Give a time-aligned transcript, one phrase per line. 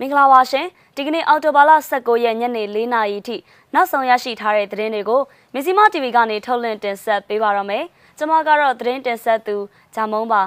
[0.00, 3.36] မင်္ဂလာပါရှင်ဒီကနေ့အော်တိုဘာလ19ရက်ညနေ4နာရီထိ
[3.74, 5.20] နောက်ဆုံးရရှိထားတဲ့သတင်းတွေကို
[5.54, 7.84] မဇီမာ TV ကနေထုတ်လွှင့်တင်ဆက်ပေးပါရမယ်
[8.18, 9.56] ကျွန်မကတော့သတင်းတင်ဆက်သူ
[9.94, 10.42] ဂျာမုံပါ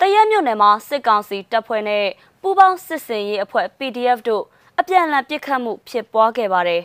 [0.00, 2.06] တရက်မြို့နယ်မှာစစ်ကောင်စီတပ်ဖွဲ့နဲ့
[2.42, 4.44] ပူးပေါင်းစစ်စင်ရေးအဖွဲ့ PDF တို့
[4.80, 6.82] အပြန်အလှန်ပစ်ခတ်မှုဖြစ်ပွားခဲ့ပါတယ်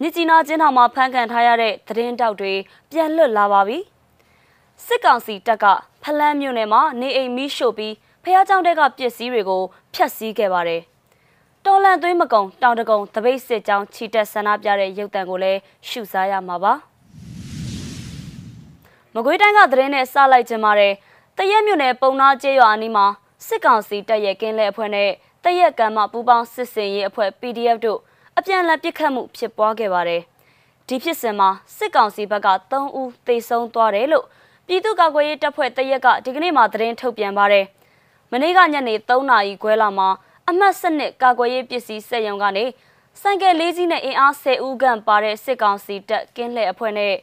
[0.00, 2.54] မြစ်ကြီးနားကျင်းထောင်မှာဖမ်းခံထားရတဲ့သတင်းတောက်တွေ
[2.90, 3.78] ပြန်လွတ်လာပါပြီ
[4.86, 5.64] စစ်ကောင်စီတပ်က
[6.02, 7.94] ဖလန်းမြို့နယ်မှာနေအိမ်မီးရှို့ပြီး
[8.27, 9.61] ဖះเจ้าတဲ့ကပစ္စည်းတွေကို
[9.93, 10.81] ဖျက်ဆီးခဲ့ပါတယ်။
[11.65, 15.59] တော်လန်သွေးမကုံတောင်တကုံတပိတ်စစ်ကြောင်းချီတက်ဆန္ဒပြတဲ့ရုပ်တံကိုလည်း
[15.89, 16.73] ရှုစားရမှာပါ။
[19.13, 20.93] မကွေးတိုင်းကသတင်းနဲ့စလိုက်ကြပါတဲ့
[21.37, 23.05] တရက်မြို့နယ်ပုံနာကျေးရွာအနီးမှာ
[23.47, 25.09] စစ်ကောင်စီတပ်ရဲ့ကင်းလဲအဖွဲ့နဲ့
[25.43, 27.99] တရက်ကံမပူပေါင်းစစ်စင်ရေးအဖွဲ့ PDF တို့
[28.37, 30.21] အပြန်အလှန်ပစ်ခတ်မှုဖြစ်ပွားခဲ့ပါတယ်။
[30.87, 34.25] ဒီဖြစ်စဉ်မှာစစ်ကောင်စီဘက်က3ဦးသေဆုံးသွားတယ်လို့
[34.67, 37.65] ပြည်သူ့ကာကွယ်ရေးတပ်ဖွဲ့တရက်ကဒီကနေ့မှသတင်းထုတ်ပြန်ပါတယ်။
[38.32, 40.08] မနေ့ကညနေ3နာရီခွဲလောက်မှာ
[40.48, 42.64] အမှတ်စနစ်ကာကွယ်ရေးပစ္စည်းစက်ရုံကနေ
[43.20, 47.14] ဆိုင်ကယ်လေးစီးနဲ့အင်အား10ဦးခန့်ပါတဲ့စစ်ကောင်စီတပ်ကင်းလှည့်အဖွဲ့နဲ့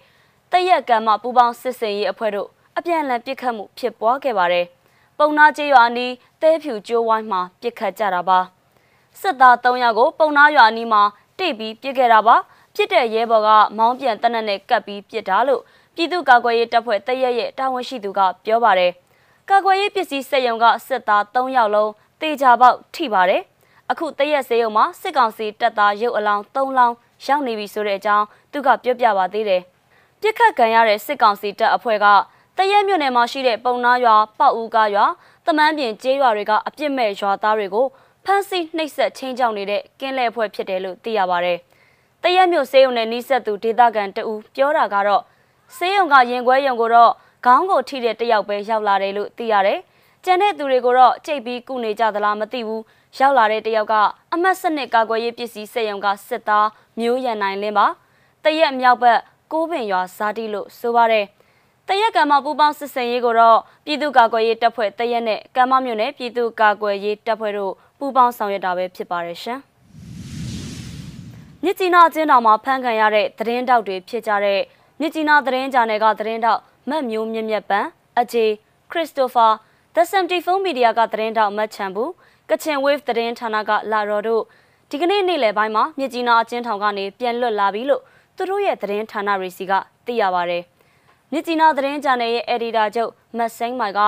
[0.51, 4.65] တရက်ကံမပူပေါင်းစစ်စင်ရေးအဖွဲ့တို့အပြန်အလှန်ပစ်ခတ်မှုဖြစ်ပွားခဲ့ပါတယ်။
[5.17, 8.39] ပုံနာကျေးရွာနီးတဲဖြူကျိုးဝိုင်းမှာပစ်ခတ်ကြတာပါ။
[9.21, 11.03] စစ်သား3ယောက်ကိုပုံနာရွာနီးမှာ
[11.39, 12.35] တိတ်ပြီးပစ်ခဲ့တာပါ။
[12.75, 15.61] ဖြစ်တဲ့ရဲဘော်ကမောင်းပြန်တနက်နဲ့ကပ်ပြီးပစ်တာလို့
[15.95, 18.93] ပြည်သူ့ကာကွယ်ရေးတပ်ဖွဲ့တရက်ရဲ့တာဝန်ရှိသူကပြောပါတယ်။
[19.49, 23.41] ကာကွယ်ရေးပစ္စည်းစက်ရုံကစစ်သား3ယောက်လုံးတေချာပေါက်ထိပါတယ်။
[23.91, 29.61] အခုတရက်စေးရုံမှာစစ်ကောင်စီတပ်သားရုပ်အလောင်း3လောင်းရောက်နေပြီဆိုတဲ့အကြောင်းသူကပြောပြပါသေးတယ်။
[30.21, 32.05] ပြစ်ခတ်ခံရတဲ့စစ်ကောင်စီတပ်အဖွဲ့က
[32.57, 35.05] တရက်မြို့နယ်မှာရှိတဲ့ပုံနာရွာပောက်ဦးကားရွာ
[35.45, 37.85] တမန်းပြင်ကျေးရွာတွေကအပြစ်မဲ့ရွာသားတွေကို
[38.25, 41.53] ဖမ်းဆီးနှိပ်စက်ချင်းချောင်းနေတဲ့ကင်းလဲအဖွဲ့ဖြစ်တယ်လို့သိရပါဗျ။
[42.23, 45.23] တရက်မြို့စေးရုံနဲ့နှိစက်သူဒေသခံတအူပြောတာကတော့
[45.77, 47.13] စေးရုံကရင်ခွဲရုံကိုတော့
[47.45, 49.79] ခေါင်းကိုထိတဲ့တယောက်ပဲရောက်လာတယ်လို့သိရတယ်။
[50.25, 52.81] ကျန်တဲ့သူတွေကိုတော့ကြိတ်ပြီးကုနေကြသလားမသိဘူး။
[53.17, 53.93] ရောက်လာတဲ့တယောက်က
[54.33, 56.67] အမတ်စနစ်ကာကွယ်ရေးပစ္စည်းစက်ရုံကစစ်သား
[56.99, 57.87] မျိုးရန်နိုင်လင်းပါ။
[58.43, 59.19] တရက်မြောက်ဘက်
[59.51, 61.25] ကိုးပင်ရွာဇာတိလို့ဆိုပါတယ်။
[61.87, 69.59] တရက်ကံမပူပေါင်းစစ်စင်ရေးကိုတော့ပြည်သူ့ကာကွယ်ရေးတပ်ဖွဲ့တရက်နဲ့ကံမမြို့နယ်ပြည်သူ့ကာကွယ်ရေးတပ်ဖွဲ့တို့ပူးပေါင်းဆောင်ရွက်တာပဲဖြစ်ပါတယ်ရှင်။
[71.63, 74.61] မြစ်ကြီးနားအကျဉ်းတော်မှာဖမ်းခံရတဲ့သတင်းတောက်တွေဖြစ်ကြတဲ့
[74.99, 77.85] မြစ်ကြီးနားသတင်းဂျာနယ်ကသတင်းတောက် မတ်မျိုးမြင့်မြတ်ပန်
[78.19, 78.45] အဂျေ
[78.91, 79.47] ခရစ်စတိုဖာ
[79.95, 82.11] The 74 Media ကသတင်းတောက်မတ်ချန်ဘူး
[82.49, 84.43] ကချင် Wave သတင်းဌာနကလာရော်တို့
[84.89, 88.01] ဒီကနေ့နေ့လယ်ပိုင်းမှာမြစ်ကြီးနားအကျဉ်းထောင်ကနေပြန်လွတ်လာပြီလို့
[88.35, 89.73] သူတို့ရဲ့သတင်းဌာနတွေစီက
[90.05, 90.59] သိရပါဗျ။
[91.31, 93.99] မြစ်ကြီးနားသတင်းဂျာနယ်ရဲ့ editor ချုပ်မတ်စိန်မိုင်က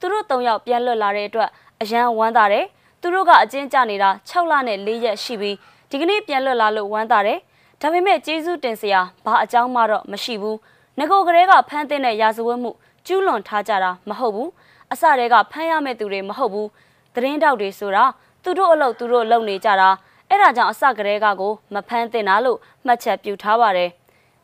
[0.00, 2.66] သူတို့၃ယောက်ပြန်လွတ်လာတဲ့အတွက်အရန်ဝမ်းသာတယ်။
[3.00, 5.56] သူတို့ကအကျဉ်းကျနေတာ6လနဲ့4ရက်ရှိပြီး
[5.90, 7.38] ဒီကနေ့ပြန်လွတ်လာလို့ဝမ်းသာတယ်။
[7.80, 10.56] ဒါပေမဲ့ကျေးဇူးတင်စရာဘာအကြောင်းမှတော့မရှိဘူး။
[10.98, 12.70] ငကိုကလေးကဖမ်းတဲ့ရာဇဝတ်မှု
[13.06, 14.50] ကျူးလွန်ထားကြတာမဟုတ်ဘူး
[14.92, 16.68] အစတည်းကဖမ်းရမယ့်သူတွေမဟုတ်ဘူး
[17.14, 18.04] သတင်းတောက်တွေဆိုတာ
[18.42, 19.90] သူတို့အလုပ်သူတို့လုပ်နေကြတာ
[20.28, 23.90] အဲ့ဒါကြောင့်အစကတည်းကကိုမဖမ်းသင့်တာလို့မှတ်ချက်ပြုထားပါတယ်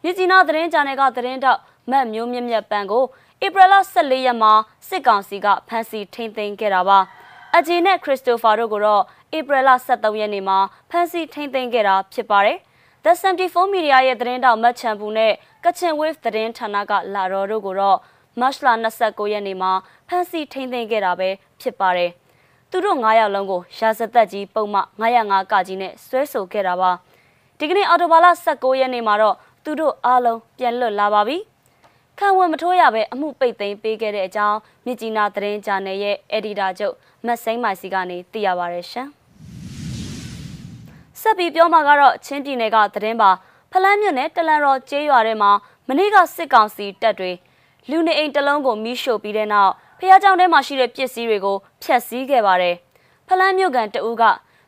[0.02, 3.04] မြစ်ကြီးနားသတင်းဂျာနယ်ကသတင်းတောက်မတ်မျိုးမြင့်မြတ်ပန်းကို
[3.44, 4.52] ဧပြီလ14ရက်မှာ
[4.88, 6.98] စစ်ကောင်စီကဖမ်းဆီးထိန်းသိမ်းခဲ့တာပါ
[7.56, 9.02] အဂျီနဲ့ခရစ်စတိုဖာတို့ကိုတော့
[9.36, 10.58] ဧပြီလ23ရက်နေ့မှာ
[10.90, 12.58] ဖမ်းဆီးထိန်းသိမ်းခဲ့တာဖြစ်ပါတယ်။
[13.04, 15.32] The 74 Media ရဲ့သတင်းတောက်မတ်ချန်ပူနဲ့
[15.64, 17.98] ကချင် Wave သတင်းဌာနကလာတော်တို့ကိုတော့
[18.40, 18.66] မတ်လ
[18.98, 19.72] 29ရက်နေ့မှာ
[20.08, 21.28] ဖမ်းဆီးထိန်းသိမ်းခဲ့တာပဲ
[21.60, 22.10] ဖြစ်ပါတယ်။
[22.70, 26.90] သူတို့9ယောက်လုံးကိုရာဇသက်ကြီးပုံမှ905ကကြီးနဲ့ဆွဲဆိုခဲ့တာပါ။
[27.58, 31.36] ဒီကနေ့အော်တိုဘာလ19ရက်နေ့မှာတော့သူတို့အားလုံးပြန်လွတ်လာပါပြီ။
[32.18, 36.94] ခံဝန်မထိုးရပဲအမှုပိတ်သိမ်းပေးခဲ့တဲ့အကြောင်းမြစ်ကြီးနားသတင်းဂျာနယ်ရဲ့အက်ဒီတာချုပ်
[37.26, 39.08] မတ်စိန်မိုင်စီကနေသိရပါရရှင်။
[41.20, 43.30] ဆက်ပြီးပြောမှာကတော့ချင်းပြည်နယ်ကသတင်းပါ
[43.71, 45.51] ဖလန်းမြို့နယ်တလန်ရော်ကျေးရွာထဲမှာ
[45.87, 47.31] မနေ့ကစစ်ကောင်စီတပ်တွေ
[47.89, 52.75] လူနေအိမ်တလုံးကိုမိရှို့ပြီးတဲ့နောက်ဖះเจ้าထဲမှာရှိတဲ့ပစ္စည်းတွေကိုဖျက်ဆီးခဲ့ပါတယ်
[53.27, 54.23] ဖလန်းမြို့ကန်တဦးက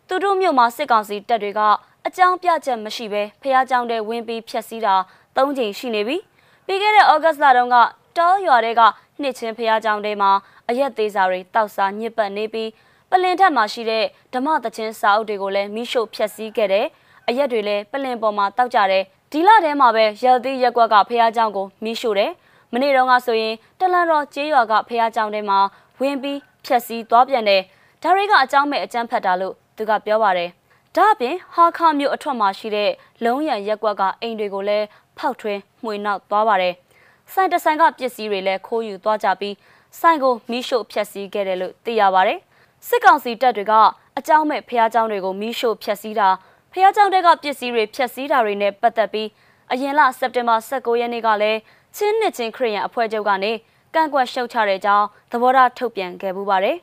[0.08, 1.62] သူတို့မြို့မှာစစ်ကောင်စီတပ်တွေက
[2.08, 4.96] အကြောင်းပြချက်မရှိဘဲဖះเจ้าထဲဝင်ပြီးဖျက်ဆီးတာ
[5.36, 6.18] ၃ချိန်ရှိနေပြီ
[6.66, 7.76] ပြီးခဲ့တဲ့ဩဂတ်လတုန်းက
[8.18, 8.82] တောရွာတွေက
[9.22, 10.32] နှစ်ချင်းဖះเจ้าထဲမှာ
[10.70, 12.70] အရက်သေးစာတွေတောက်စားညစ်ပတ်နေပြီး
[13.10, 16.88] ပလင်ထက်မှာရှိတဲ့ဓမ္မသချင်းစာအုပ်တွေကိုလည်းမိရှို့ဖျက်ဆီးခဲ့တယ်။
[17.28, 22.32] အရက်တွေလည်းပလင်ပေါ်မှာတောက်ကြတယ်။ဒီလထဲမှာပဲရဲသီးရက်ကွက်ကဖះเจ้าကိုမိရှို့တယ်။
[22.74, 25.60] မနေ့တုန်းကဆိုရင်တလန်တော်ကျေးရွာကဖះเจ้าထဲမှာ
[26.00, 27.62] ဝင်ပြီးဖျက်ဆီးသွားပြန်တယ်။
[28.04, 30.50] ဒါတွေကအကြောင်းမဲ့အကြမ်းဖက်တာလို့သူကပြောပါတယ်။
[30.96, 32.92] ဒါအပြင်ဟာခါမြို့အထွတ်မှာရှိတဲ့
[33.24, 34.86] လုံးရံရက်ကွက်ကအိမ်တွေကိုလည်း
[35.18, 36.74] ဖောက်ထွင်းမှွေနောက်သွားပါတယ်။
[37.34, 39.56] ဆိုင်တဆိုင်ကပစ္စည်းတွေလည်းခိုးယူသွားကြပြီး
[40.00, 42.40] ဆိုင်ကိုမိရှို့ဖျက်ဆီးခဲ့တယ်လို့သိရပါတယ်။
[42.88, 43.74] စစ်ကောင်စီတပ်တွေက
[44.18, 46.30] အကြောင်းမဲ့ဖះเจ้าတွေကိုမီးရှို့ဖျက်ဆီးတာ
[46.77, 49.29] ဖះကြောင့်တဲ့ကပစ္စည်းတွေဖျက်ဆီးတာတွေနဲ့ပတ်သက်ပြီး
[49.73, 51.59] အရင်လစက်တင်ဘာ16ရက်နေ့ကလည်း
[51.97, 53.53] ချင်းနှစ်ချင်းခရီးရန်အဖွဲ့ချုပ်ကနေ
[53.95, 56.77] ကန့်ကွက်ရှုတ်ချတဲ့ကြောင်းသဘောထားထုတ်ပြန်ခဲ့ပူပါတယ်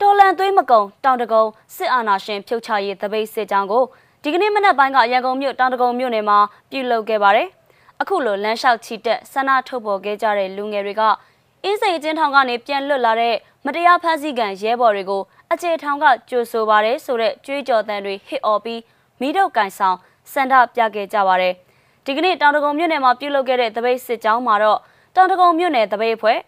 [0.00, 1.44] တော်လန်သွေးမကုံတောင်တကုံ
[1.76, 3.84] စစ်အာဏာရှင်ဖြုတ်ချရေးတပိတ်စစ်ကြောင်းကို
[4.22, 6.38] ဒီကနေ့မနက်ပိုင်းကရန်ကုန်မြို့တောင်တကုံမြို့နယ်မှာ
[6.70, 7.48] ပြုလုပ်ခဲ့ပါတယ်
[8.00, 11.02] အခုလိုလမ်းလျှောက်ချီတက်ဆန္ဒထုတ်ဖော်ခဲ့ကြတဲ့လူငယ်တွေက
[11.64, 13.36] အင်းစိန်အချင်းထောင်ကနေပြန်လွတ်လာတဲ့
[13.66, 15.22] မတရားဖမ်းဆီးခံရဲဘော်တွေကို
[15.52, 18.80] အခြေထောင်ကကြိုဆိုပါတယ်ဆိုတဲ့ကြွေးကြော်သံတွေဟစ်အော်ပြီး
[19.20, 19.96] မိတို့ကန်ဆောင်
[20.32, 21.54] စန္ဒပြခဲ့ကြပါတယ်။
[22.04, 24.78] ဒီကနေ့တောင်တကုံမြို့နယ်မှာပြုလုပ်ခဲ့တဲ့တပိတ်စစ်ကြောင်းမှာတော့
[25.16, 26.38] တောင်တကုံမြို့နယ်တပိတ်အဖွဲ့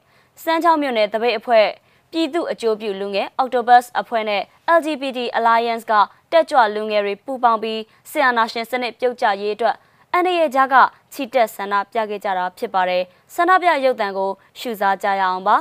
[0.43, 1.67] စမ်းချောင်းမြို့နယ်တပိတ်အဖွဲ့
[2.13, 4.43] ပြည်သူအကျိုးပြုလူငယ် Octopus အဖွဲ့နဲ့
[4.77, 5.93] LGBT Alliance က
[6.33, 7.81] တက်ကြွလူငယ်တွေပူးပေါင်းပြီး
[8.11, 9.77] ဆီယနာရှင်စနစ်ပြုတ်ကျရေးအတွက်
[10.15, 10.75] အန်ဒီရဲ့ကြားက
[11.13, 13.03] ချီတက်ဆန္ဒပြခဲ့ကြတာဖြစ်ပါတယ်
[13.35, 15.57] ဆန္ဒပြရုပ်သံကို ရှုစားကြရအောင်ပါ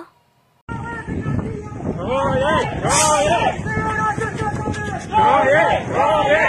[1.97, 6.45] ဟိုရဲဟိုရဲဟိုရဲဟိုရဲ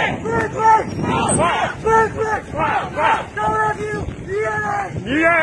[5.05, 5.39] ညီရဲ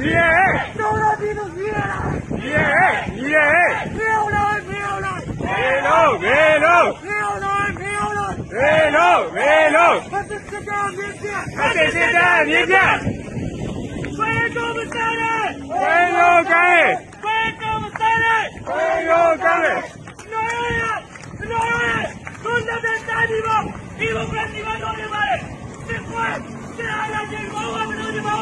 [0.00, 0.30] ညီရဲ
[0.78, 1.84] တော်ရပြီလို့ညီရဲ
[2.38, 2.86] ညီရဲ
[3.16, 3.48] ညီရဲ
[3.96, 5.12] မြေလာမြေလာ
[5.42, 10.21] မေလို့မေလို့မြေလာမြေလာမေလို့မေလို့ဖတ်
[10.72, 12.76] စစ်ကမြေပြဖတ်စစ်ကမြေပြ
[14.18, 15.24] ဘယ်တော့မစားရ
[15.80, 16.68] ဘယ်လိုကဲ
[17.24, 18.26] ဘယ်တော့မစားရ
[18.66, 19.56] ဘယ်လိုကဲ
[20.32, 20.48] နော်
[20.80, 20.84] ရ
[21.50, 21.92] နော်ရ
[22.44, 23.56] တို့တဲ့တာဒီပါ
[23.98, 25.36] ဒီလိုကဒီပါတော့နေပါလေ
[25.86, 26.26] စစ်ကွာ
[26.76, 28.38] စစ်အားရခြင်းဘောမလို့ဒီဘော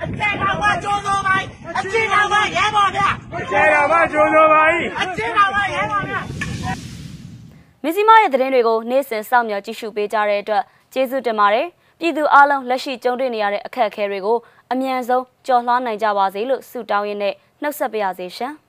[0.01, 1.35] အကျေကောင်ကကြိုးစိုးပါ
[1.77, 4.63] အကျေကောင်ကရဲပါဗျာအကျေကောင်ကကြိုးစိုးပါ
[5.01, 6.19] အကျေကောင်ကရဲပါဗျာ
[7.83, 10.63] မစ္စည်းမရဲ့သတင်းတွေကိုနေ့စဉ်စောင့်မျှော်ကြည့်ရှုပေးကြတဲ့အတွက်
[10.93, 11.67] ကျေးဇူးတင်ပါတယ်
[11.99, 14.37] ပြည်သူအလုံးလက်ရှိကြုံတွေ့နေရတဲ့အခက်အခဲတွေကို
[14.71, 18.55] အမြန်ဆုံးကျော်လွှားနိုင်ကြပါစေလို့ဆုတောင်းရင်းနဲ့နှုတ်ဆက်ပါရစေရှင်။